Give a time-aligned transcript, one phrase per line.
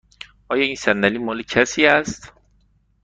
[0.49, 2.33] آیا این صندلی مال کسی است؟